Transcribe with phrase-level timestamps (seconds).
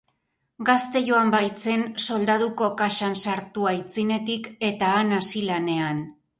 [0.69, 6.05] Gazte joan baitzen, soldaduko kaxan sartu aitzinetik, eta han hasi lanean.